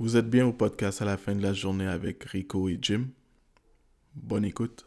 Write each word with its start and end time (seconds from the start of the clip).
Vous 0.00 0.16
êtes 0.16 0.30
bien 0.30 0.46
au 0.46 0.52
podcast 0.52 1.02
à 1.02 1.04
la 1.04 1.16
fin 1.16 1.34
de 1.34 1.42
la 1.42 1.52
journée 1.52 1.88
avec 1.88 2.22
Rico 2.22 2.68
et 2.68 2.78
Jim. 2.80 3.08
Bonne 4.14 4.44
écoute. 4.44 4.86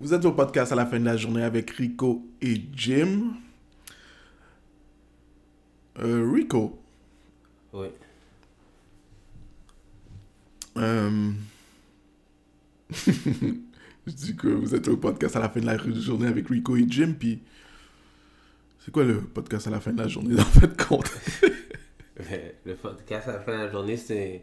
Vous 0.00 0.12
êtes 0.12 0.24
au 0.24 0.32
podcast 0.32 0.72
à 0.72 0.74
la 0.74 0.86
fin 0.86 0.98
de 0.98 1.04
la 1.04 1.16
journée 1.16 1.42
avec 1.42 1.70
Rico 1.70 2.26
et 2.42 2.60
Jim. 2.74 3.34
Euh, 6.00 6.28
Rico, 6.32 6.76
Oui. 7.72 7.86
euh, 10.76 11.30
je 12.90 14.12
dis 14.12 14.34
que 14.34 14.48
vous 14.48 14.74
êtes 14.74 14.88
au 14.88 14.96
podcast 14.96 15.36
à 15.36 15.38
la 15.38 15.48
fin 15.48 15.60
de 15.60 15.66
la 15.66 15.76
journée 15.78 16.26
avec 16.26 16.48
Rico 16.48 16.76
et 16.76 16.84
Jim, 16.88 17.14
puis 17.16 17.40
c'est 18.80 18.90
quoi 18.90 19.04
le 19.04 19.20
podcast 19.20 19.68
à 19.68 19.70
la 19.70 19.78
fin 19.80 19.92
de 19.92 19.98
la 20.02 20.08
journée 20.08 20.38
en 20.40 20.44
fait 20.44 20.76
compte 20.82 21.12
Le 22.66 22.74
podcast 22.74 23.28
à 23.28 23.34
la 23.34 23.40
fin 23.40 23.52
de 23.52 23.64
la 23.64 23.70
journée, 23.70 23.96
c'est 23.96 24.42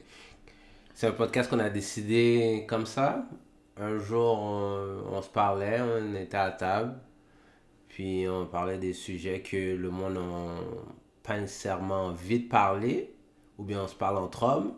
c'est 0.94 1.08
un 1.08 1.12
podcast 1.12 1.50
qu'on 1.50 1.60
a 1.60 1.70
décidé 1.70 2.66
comme 2.68 2.86
ça. 2.86 3.28
Un 3.78 3.98
jour, 4.00 4.40
on, 4.40 5.22
se 5.22 5.30
parlait, 5.30 5.82
on 5.82 6.16
était 6.16 6.38
à 6.38 6.52
table, 6.52 6.96
puis 7.90 8.28
on 8.30 8.46
parlait 8.48 8.78
des 8.80 8.94
sujets 8.94 9.42
que 9.42 9.76
le 9.76 9.90
monde 9.92 10.16
n'a 10.16 10.56
pas 11.24 11.40
nécessairement 11.40 12.08
envie 12.08 12.42
de 12.42 12.50
parler, 12.50 13.14
ou 13.58 13.64
bien 13.64 13.84
on 13.84 13.88
se 13.88 13.96
parle 13.96 14.18
entre 14.18 14.44
hommes. 14.44 14.74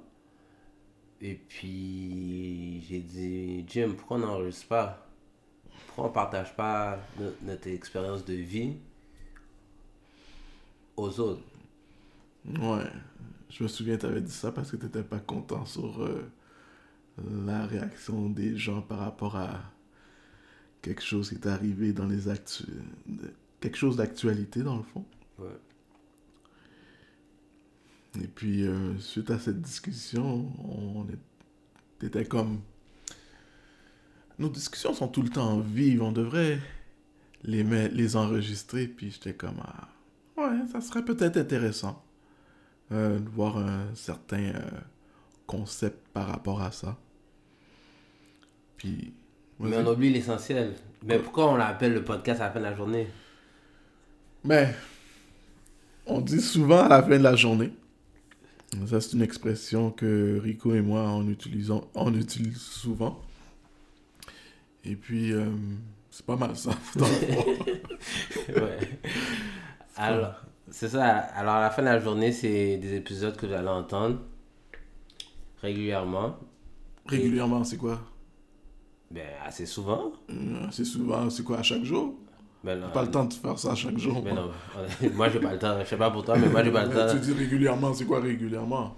Et 1.22 1.36
puis 1.36 2.82
j'ai 2.88 3.00
dit, 3.00 3.66
Jim, 3.68 3.94
pourquoi 3.98 4.18
on 4.18 4.20
n'enregistre 4.22 4.68
pas? 4.68 5.08
Pourquoi 5.88 6.06
on 6.08 6.10
partage 6.14 6.56
pas 6.56 7.00
no- 7.20 7.34
notre 7.44 7.68
expérience 7.70 8.26
de 8.26 8.34
vie 8.36 8.78
aux 10.98 11.20
autres? 11.20 11.44
Ouais, 12.46 12.84
je 13.50 13.64
me 13.64 13.68
souviens, 13.68 13.98
tu 13.98 14.06
avais 14.06 14.22
dit 14.22 14.32
ça 14.32 14.52
parce 14.52 14.72
que 14.72 14.76
tu 14.78 14.86
n'étais 14.86 15.04
pas 15.04 15.20
content 15.20 15.66
sur 15.66 16.02
euh, 16.04 16.30
la 17.46 17.66
réaction 17.66 18.30
des 18.30 18.58
gens 18.58 18.82
par 18.82 19.00
rapport 19.00 19.36
à 19.36 19.62
quelque 20.82 21.02
chose 21.02 21.30
qui 21.30 21.36
est 21.36 21.48
arrivé 21.48 21.94
dans 21.94 22.08
les 22.08 22.28
actu... 22.30 22.64
de- 23.06 23.34
quelque 23.60 23.78
chose 23.78 23.96
d'actualité 23.98 24.64
dans 24.64 24.78
le 24.78 24.84
fond. 24.84 25.06
Ouais. 25.40 25.60
Et 28.22 28.28
puis, 28.28 28.68
euh, 28.68 28.98
suite 29.00 29.32
à 29.32 29.40
cette 29.40 29.62
discussion, 29.62 30.52
on 30.64 31.08
était 32.02 32.26
comme... 32.26 32.60
Nos 34.38 34.50
discussions 34.50 34.94
sont 34.94 35.08
tout 35.08 35.22
le 35.22 35.30
temps 35.30 35.60
vives, 35.60 36.02
on 36.02 36.12
devrait 36.12 36.60
les, 37.44 37.64
les 37.90 38.16
enregistrer, 38.16 38.88
puis 38.88 39.12
j'étais 39.12 39.34
comme... 39.34 39.62
ah, 39.62 39.90
ouais, 40.38 40.68
ça 40.72 40.82
serait 40.82 41.06
peut-être 41.06 41.38
intéressant 41.38 42.04
euh, 42.92 43.20
de 43.20 43.30
voir 43.30 43.58
un 43.58 43.96
certain 43.96 44.44
euh, 44.44 44.70
concept 45.48 46.08
par 46.10 46.28
rapport 46.28 46.62
à 46.62 46.72
ça. 46.72 47.00
Puis... 48.84 49.14
Mais 49.60 49.78
on 49.78 49.88
oublie 49.88 50.12
l'essentiel. 50.12 50.74
Mais 51.06 51.18
pourquoi 51.18 51.52
on 51.52 51.56
l'appelle 51.56 51.94
le 51.94 52.04
podcast 52.04 52.42
à 52.42 52.46
la 52.46 52.52
fin 52.52 52.60
de 52.60 52.66
la 52.66 52.76
journée? 52.76 53.08
Mais 54.44 54.76
on 56.06 56.20
dit 56.20 56.42
souvent 56.42 56.84
à 56.84 56.90
la 56.90 57.02
fin 57.02 57.18
de 57.18 57.24
la 57.24 57.36
journée. 57.36 57.72
Ça, 58.88 59.00
c'est 59.00 59.14
une 59.14 59.22
expression 59.22 59.92
que 59.92 60.38
Rico 60.44 60.74
et 60.74 60.82
moi, 60.82 61.04
on, 61.04 61.30
utilisons, 61.30 61.88
on 61.94 62.14
utilise 62.14 62.58
souvent. 62.58 63.22
Et 64.84 64.98
puis, 64.98 65.32
euh, 65.32 65.46
c'est 66.10 66.26
pas 66.26 66.36
mal 66.36 66.58
ça. 66.58 66.72
dans 66.96 67.08
le 67.08 67.14
fond. 67.14 67.46
Ouais. 68.50 69.00
Alors, 69.96 70.34
c'est 70.70 70.90
ça. 70.90 71.06
Alors, 71.06 71.54
à 71.56 71.62
la 71.62 71.70
fin 71.70 71.84
de 71.84 71.88
la 71.88 72.00
journée, 72.02 72.34
c'est 72.34 72.78
des 72.78 72.96
épisodes 72.96 73.38
que 73.38 73.46
vous 73.46 73.54
allez 73.54 73.70
entendre 73.70 74.20
régulièrement. 75.62 76.38
Régulièrement, 77.06 77.64
c'est 77.64 77.78
quoi? 77.78 78.02
Ben, 79.14 79.22
assez 79.46 79.66
souvent. 79.66 80.12
Euh, 80.30 80.34
C'est 80.72 80.86
souvent, 80.86 81.30
c'est 81.30 81.44
quoi, 81.44 81.60
à 81.60 81.64
chaque 81.64 81.84
jour? 81.84 82.16
Ben, 82.64 82.80
non, 82.80 82.90
Pas 82.92 83.04
le 83.04 83.12
temps 83.12 83.26
de 83.26 83.34
faire 83.34 83.60
ça 83.60 83.74
à 83.74 83.76
chaque 83.76 83.98
jour. 83.98 84.22
Mais 84.24 84.34
moi. 84.34 84.44
non, 84.44 85.10
moi, 85.16 85.30
j'ai 85.30 85.40
pas 85.40 85.54
le 85.54 85.60
temps. 85.60 85.76
Je 85.82 85.86
sais 85.86 85.98
pas 85.98 86.10
pour 86.10 86.24
toi, 86.26 86.36
mais 86.38 86.50
moi, 86.50 86.64
j'ai 86.64 86.72
pas 86.72 86.86
le 86.86 86.90
temps. 86.94 87.14
Tu 87.14 87.20
dis 87.20 87.34
régulièrement, 87.34 87.94
c'est 87.94 88.06
quoi 88.06 88.20
régulièrement? 88.22 88.96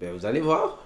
Ben, 0.00 0.12
vous 0.14 0.26
allez 0.26 0.40
voir. 0.40 0.78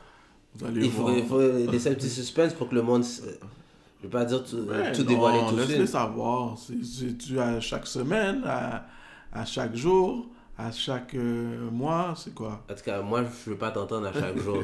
Vous 0.54 0.66
allez 0.66 0.84
Il 0.84 0.90
faut, 0.90 1.10
il 1.14 1.24
faut 1.24 1.40
laisser 1.70 1.90
un 1.90 1.94
petit 1.94 2.10
suspense 2.10 2.52
pour 2.54 2.68
que 2.68 2.74
le 2.74 2.82
monde. 2.82 3.04
Je 3.04 4.02
vais 4.02 4.10
pas 4.10 4.24
dire 4.24 4.44
tout, 4.44 4.56
Ouais, 4.56 4.92
tout 4.92 5.02
non, 5.02 5.08
dévoiler 5.08 5.40
tout 5.48 5.56
de 5.56 5.62
suite. 5.64 5.86
savoir. 5.86 6.58
C'est- 6.58 6.84
c'est- 6.84 7.16
tu 7.18 7.38
à 7.40 7.60
chaque 7.60 7.86
semaine, 7.86 8.42
à, 8.44 8.86
à 9.32 9.44
chaque 9.46 9.74
jour, 9.74 10.26
à 10.58 10.72
chaque 10.72 11.14
euh, 11.14 11.70
mois, 11.70 12.14
c'est 12.16 12.34
quoi? 12.34 12.64
En 12.70 12.74
tout 12.74 12.82
cas, 12.82 13.02
moi, 13.02 13.24
je 13.24 13.50
veux 13.50 13.56
pas 13.56 13.70
t'entendre 13.70 14.06
à 14.06 14.12
chaque 14.12 14.38
jour. 14.38 14.62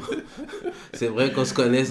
c'est 0.93 1.07
vrai 1.07 1.31
qu'on 1.31 1.45
se 1.45 1.53
connaît. 1.53 1.83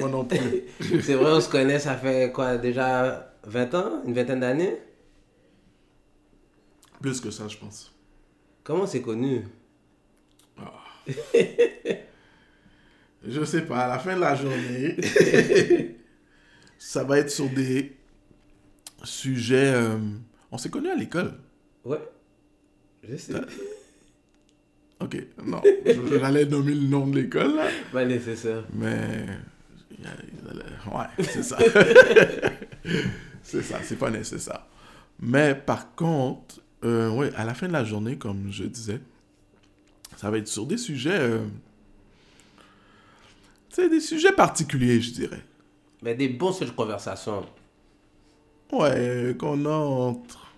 Moi 0.00 0.08
non 0.08 0.24
plus. 0.24 0.38
C'est 1.02 1.14
vrai, 1.14 1.32
on 1.32 1.40
se 1.40 1.48
connaît, 1.48 1.78
ça 1.78 1.96
fait 1.96 2.30
quoi, 2.32 2.56
déjà 2.58 3.34
20 3.44 3.74
ans? 3.74 4.02
Une 4.06 4.14
vingtaine 4.14 4.40
d'années? 4.40 4.76
Plus 7.00 7.20
que 7.20 7.30
ça, 7.30 7.48
je 7.48 7.56
pense. 7.56 7.92
Comment 8.62 8.86
c'est 8.86 9.02
connu? 9.02 9.44
Je 13.26 13.44
sais 13.44 13.62
pas, 13.62 13.80
à 13.80 13.88
la 13.88 13.98
fin 13.98 14.14
de 14.14 14.20
la 14.20 14.34
journée, 14.34 14.96
ça 16.78 17.04
va 17.04 17.18
être 17.18 17.30
sur 17.30 17.48
des 17.50 17.96
sujets. 19.02 19.72
euh, 19.74 19.98
on 20.52 20.58
s'est 20.58 20.70
connus 20.70 20.90
à 20.90 20.94
l'école. 20.94 21.34
Ouais, 21.84 22.00
je 23.08 23.16
sais. 23.16 23.34
Ok, 25.00 25.16
non, 25.44 25.62
j'allais 26.10 26.44
nommer 26.44 26.74
le 26.74 26.86
nom 26.86 27.06
de 27.06 27.20
l'école, 27.20 27.56
là. 27.56 27.68
Pas 27.92 28.04
nécessaire. 28.06 28.64
Mais. 28.74 29.26
Ouais, 30.86 31.24
c'est 31.24 31.42
ça. 31.42 31.58
c'est 33.42 33.62
ça, 33.62 33.78
c'est 33.82 33.96
pas 33.96 34.10
nécessaire. 34.10 34.62
Mais 35.20 35.54
par 35.54 35.94
contre, 35.94 36.60
euh, 36.84 37.10
ouais, 37.10 37.30
à 37.34 37.44
la 37.44 37.54
fin 37.54 37.68
de 37.68 37.72
la 37.72 37.84
journée, 37.84 38.16
comme 38.16 38.50
je 38.50 38.64
disais, 38.64 39.00
ça 40.16 40.30
va 40.30 40.38
être 40.38 40.48
sur 40.48 40.66
des 40.66 40.78
sujets. 40.78 41.18
euh, 41.18 41.40
sais, 43.70 43.88
des 43.88 44.00
sujets 44.00 44.32
particuliers, 44.32 45.00
je 45.00 45.12
dirais. 45.12 45.42
Mais 46.02 46.14
des 46.14 46.28
bons 46.28 46.52
sujets 46.52 46.70
de 46.70 46.76
conversation. 46.76 47.44
Ouais, 48.72 49.34
qu'on 49.38 49.64
a 49.66 49.70
entre. 49.70 50.49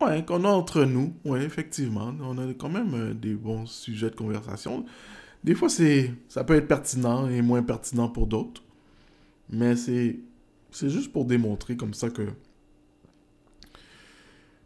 Ouais, 0.00 0.24
qu'on 0.24 0.44
a 0.44 0.48
entre 0.48 0.84
nous. 0.84 1.14
Ouais, 1.24 1.42
effectivement. 1.42 2.14
On 2.20 2.38
a 2.38 2.54
quand 2.54 2.68
même 2.68 2.94
euh, 2.94 3.14
des 3.14 3.34
bons 3.34 3.66
sujets 3.66 4.10
de 4.10 4.14
conversation. 4.14 4.84
Des 5.44 5.54
fois, 5.54 5.68
c'est, 5.68 6.12
ça 6.28 6.44
peut 6.44 6.54
être 6.54 6.68
pertinent 6.68 7.28
et 7.28 7.42
moins 7.42 7.62
pertinent 7.62 8.08
pour 8.08 8.26
d'autres. 8.26 8.62
Mais 9.50 9.76
c'est, 9.76 10.20
c'est 10.70 10.90
juste 10.90 11.12
pour 11.12 11.24
démontrer 11.24 11.76
comme 11.76 11.94
ça 11.94 12.10
que. 12.10 12.28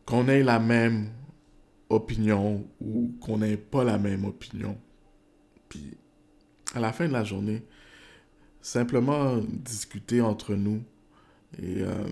qu'on 0.04 0.28
ait 0.28 0.42
la 0.42 0.58
même 0.58 1.10
opinion 1.88 2.66
ou 2.80 3.14
qu'on 3.20 3.38
n'ait 3.38 3.56
pas 3.56 3.84
la 3.84 3.98
même 3.98 4.24
opinion. 4.24 4.76
Puis, 5.68 5.96
à 6.74 6.80
la 6.80 6.92
fin 6.92 7.06
de 7.06 7.12
la 7.12 7.24
journée, 7.24 7.64
simplement 8.60 9.38
discuter 9.38 10.20
entre 10.20 10.54
nous 10.54 10.82
et 11.58 11.82
euh, 11.82 12.08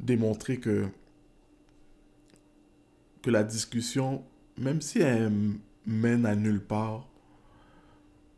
démontrer 0.00 0.58
que, 0.58 0.86
que 3.22 3.30
la 3.30 3.44
discussion, 3.44 4.24
même 4.58 4.80
si 4.80 4.98
elle 5.00 5.32
mène 5.86 6.26
à 6.26 6.34
nulle 6.34 6.60
part, 6.62 7.08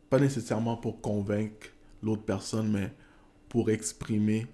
pas 0.09 0.19
nécessairement 0.19 0.77
pour 0.77 1.01
convaincre 1.01 1.67
l'autre 2.03 2.23
personne, 2.23 2.71
mais 2.71 2.93
pour 3.49 3.69
exprimer 3.69 4.47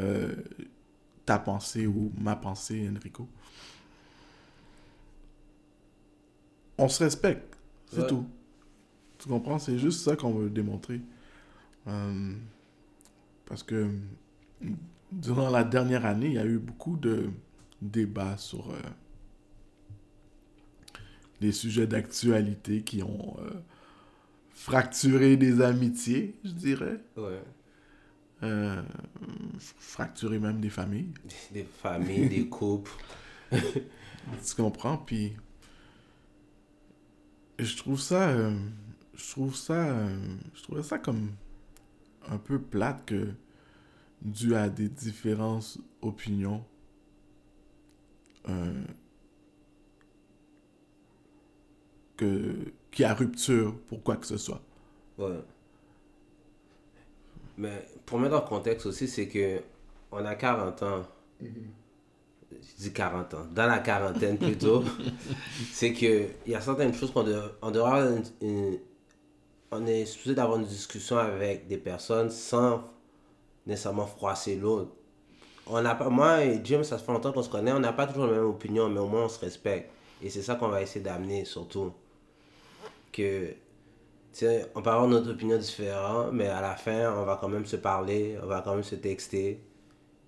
euh, 0.00 0.34
ta 1.26 1.38
pensée 1.38 1.86
ou 1.86 2.12
ma 2.18 2.36
pensée, 2.36 2.88
Enrico. 2.88 3.28
On 6.78 6.88
se 6.88 7.02
respecte, 7.04 7.56
c'est 7.90 8.00
Ouais. 8.00 8.06
tout. 8.06 8.26
Tu 9.18 9.28
comprends? 9.28 9.58
C'est 9.58 9.78
juste 9.78 10.00
ça 10.02 10.16
qu'on 10.16 10.32
veut 10.32 10.50
démontrer. 10.50 11.00
Euh, 11.86 12.34
parce 13.46 13.62
que 13.62 13.90
durant 15.12 15.50
la 15.50 15.62
dernière 15.64 16.04
année, 16.04 16.26
il 16.28 16.32
y 16.34 16.38
a 16.38 16.44
eu 16.46 16.58
beaucoup 16.58 16.96
de 16.96 17.30
débats 17.80 18.36
sur 18.36 18.70
euh, 18.70 18.78
des 21.44 21.52
sujets 21.52 21.86
d'actualité 21.86 22.82
qui 22.82 23.02
ont 23.02 23.36
euh, 23.40 23.50
fracturer 24.48 25.36
des 25.36 25.60
amitiés, 25.60 26.34
je 26.42 26.52
dirais. 26.52 27.04
Ouais. 27.18 27.42
Euh, 28.42 28.82
fracturer 29.78 30.38
même 30.38 30.58
des 30.58 30.70
familles. 30.70 31.12
Des 31.52 31.64
familles, 31.64 32.30
des 32.30 32.48
couples. 32.48 32.92
Tu 33.50 34.54
comprends? 34.56 34.96
Puis 34.96 35.36
je 37.58 37.76
trouve 37.76 38.00
ça, 38.00 38.30
euh, 38.30 38.56
je 39.14 39.30
trouve 39.32 39.54
ça, 39.54 40.08
je 40.54 40.62
trouvais 40.62 40.82
ça 40.82 40.98
comme 40.98 41.32
un 42.26 42.38
peu 42.38 42.58
plate 42.58 43.04
que 43.04 43.28
dû 44.22 44.54
à 44.54 44.70
des 44.70 44.88
différences 44.88 45.78
opinions, 46.00 46.64
euh, 48.48 48.82
que 52.16 52.54
qu'il 52.90 53.02
y 53.02 53.06
a 53.06 53.14
rupture 53.14 53.74
pour 53.88 54.02
quoi 54.02 54.16
que 54.16 54.26
ce 54.26 54.36
soit. 54.36 54.60
Ouais. 55.18 55.38
Mais 57.56 57.86
pour 58.06 58.18
mettre 58.18 58.36
en 58.36 58.40
contexte 58.40 58.86
aussi, 58.86 59.06
c'est 59.08 59.28
que 59.28 59.60
on 60.10 60.24
a 60.24 60.34
40 60.34 60.82
ans. 60.82 61.02
Je 61.40 61.48
dis 62.78 62.92
40 62.92 63.34
ans. 63.34 63.46
Dans 63.52 63.66
la 63.66 63.78
quarantaine 63.78 64.38
plutôt. 64.38 64.84
c'est 65.72 65.92
que 65.92 66.26
il 66.46 66.52
y 66.52 66.54
a 66.54 66.60
certaines 66.60 66.94
choses 66.94 67.12
qu'on 67.12 67.22
doit, 67.24 67.52
on 67.62 67.70
doit 67.70 67.88
avoir 67.88 68.12
une- 68.12 68.22
une- 68.48 68.78
on 69.70 69.86
est 69.86 70.06
supposé 70.06 70.34
d'avoir 70.34 70.58
une 70.58 70.66
discussion 70.66 71.18
avec 71.18 71.66
des 71.66 71.78
personnes 71.78 72.30
sans 72.30 72.84
nécessairement 73.66 74.06
froisser 74.06 74.56
l'autre. 74.56 74.92
On 75.66 75.80
n'a 75.82 75.94
pas, 75.94 76.10
moi 76.10 76.44
et 76.44 76.60
Jim, 76.64 76.82
ça 76.84 76.98
fait 76.98 77.10
longtemps 77.12 77.32
qu'on 77.32 77.42
se 77.42 77.48
connaît, 77.50 77.72
on 77.72 77.80
n'a 77.80 77.92
pas 77.92 78.06
toujours 78.06 78.26
la 78.26 78.32
même 78.34 78.44
opinion, 78.46 78.88
mais 78.90 79.00
au 79.00 79.08
moins 79.08 79.24
on 79.24 79.28
se 79.28 79.40
respecte. 79.40 79.90
Et 80.22 80.30
c'est 80.30 80.42
ça 80.42 80.56
qu'on 80.56 80.68
va 80.68 80.82
essayer 80.82 81.02
d'amener 81.04 81.44
surtout. 81.44 81.92
Que 83.14 83.54
tu 84.32 84.44
on 84.74 84.82
peut 84.82 84.90
avoir 84.90 85.06
notre 85.06 85.30
opinion 85.30 85.56
différente, 85.56 86.32
mais 86.32 86.48
à 86.48 86.60
la 86.60 86.74
fin, 86.74 87.14
on 87.16 87.24
va 87.24 87.38
quand 87.40 87.48
même 87.48 87.64
se 87.64 87.76
parler, 87.76 88.36
on 88.42 88.46
va 88.46 88.60
quand 88.60 88.74
même 88.74 88.82
se 88.82 88.96
texter, 88.96 89.60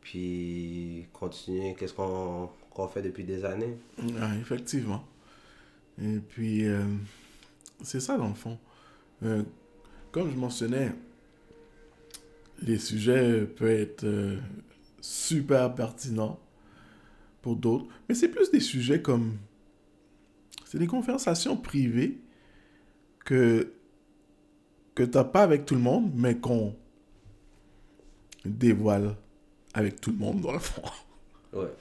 puis 0.00 1.08
continuer 1.12 1.74
qu'est-ce 1.74 1.94
qu'on 1.94 2.48
qu'on 2.70 2.86
fait 2.86 3.02
depuis 3.02 3.24
des 3.24 3.44
années. 3.44 3.76
Effectivement. 4.40 5.04
Et 6.00 6.18
puis, 6.18 6.66
euh, 6.66 6.84
c'est 7.82 8.00
ça 8.00 8.16
dans 8.16 8.28
le 8.28 8.34
fond. 8.34 8.58
Euh, 9.24 9.42
comme 10.12 10.30
je 10.30 10.36
mentionnais, 10.36 10.92
les 12.62 12.78
sujets 12.78 13.46
peuvent 13.46 13.68
être 13.68 14.04
euh, 14.04 14.38
super 15.00 15.74
pertinents 15.74 16.38
pour 17.40 17.56
d'autres, 17.56 17.86
mais 18.08 18.14
c'est 18.14 18.28
plus 18.28 18.50
des 18.50 18.60
sujets 18.60 19.02
comme... 19.02 19.38
C'est 20.66 20.78
des 20.78 20.86
conversations 20.86 21.56
privées 21.56 22.18
que, 23.26 23.70
que 24.94 25.02
tu 25.02 25.19
n'as 25.19 25.25
pas 25.25 25.43
avec 25.43 25.67
tout 25.67 25.75
le 25.75 25.81
monde, 25.82 26.11
mais 26.14 26.37
qu'on 26.38 26.75
dévoile 28.44 29.17
avec 29.75 30.00
tout 30.00 30.11
le 30.12 30.17
monde 30.17 30.40
dans 30.40 30.52
le 30.52 30.58
fond. 30.58 30.82
Ouais. 31.52 31.73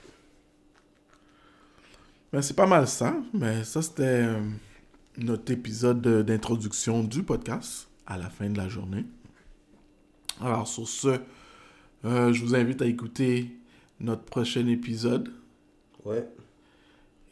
Ben, 2.34 2.42
c'est 2.42 2.56
pas 2.56 2.66
mal 2.68 2.88
ça, 2.88 3.16
mais 3.34 3.64
ça 3.64 3.82
c'était 3.82 4.04
euh, 4.24 4.42
notre 5.18 5.52
épisode 5.54 6.02
de- 6.02 6.22
d'introduction 6.22 7.04
du 7.04 7.24
podcast 7.24 7.88
à 8.06 8.18
la 8.18 8.30
fin 8.30 8.50
de 8.50 8.58
la 8.58 8.68
journée. 8.68 9.06
Alors 10.42 10.68
sur 10.68 10.88
ce, 10.88 11.20
euh, 12.04 12.34
je 12.34 12.44
vous 12.44 12.56
invite 12.56 12.82
à 12.82 12.86
écouter 12.88 13.56
notre 14.02 14.24
prochain 14.24 14.68
épisode 14.68 15.32
Ouais. 16.04 16.28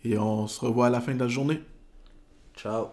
et 0.06 0.18
on 0.18 0.48
se 0.48 0.60
revoit 0.62 0.88
à 0.88 0.90
la 0.90 1.02
fin 1.02 1.14
de 1.14 1.20
la 1.20 1.28
journée. 1.28 1.62
Ciao. 2.56 2.88